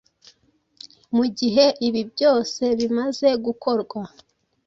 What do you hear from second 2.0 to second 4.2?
byose bimaze gukorwa,